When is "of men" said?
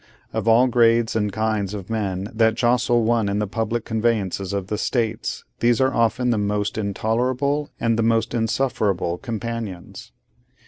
1.75-2.31